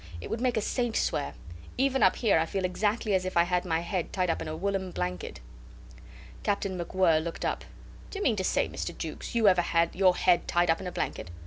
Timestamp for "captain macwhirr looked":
6.41-7.45